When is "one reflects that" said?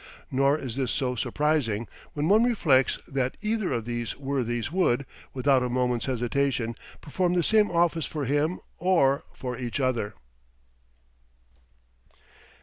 2.27-3.37